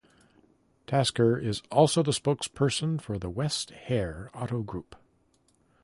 Tasker 0.87 1.37
is 1.37 1.61
also 1.69 2.01
the 2.01 2.09
spokesperson 2.09 2.99
for 2.99 3.19
the 3.19 3.29
West 3.29 3.69
Herr 3.69 4.31
Auto 4.33 4.63
Group. 4.63 4.95